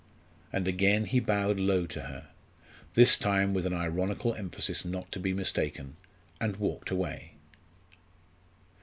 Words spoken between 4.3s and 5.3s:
emphasis not to